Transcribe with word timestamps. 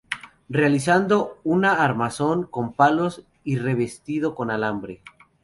Realizando 0.49 1.37
una 1.43 1.73
armazón 1.83 2.45
con 2.45 2.73
palos 2.73 3.21
y 3.43 3.57
revestido 3.57 4.33
con 4.33 4.49
alambre. 4.49 5.03